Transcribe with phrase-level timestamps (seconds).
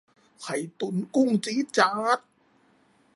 [0.41, 2.19] ไข่ตุ๋นกุ้งจี๊ดจ๊าด